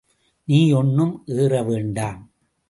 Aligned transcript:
நீ 0.43 0.71
ஒண்ணும் 0.71 1.23
ஏற 1.25 1.63
வேண்டாம். 1.63 2.31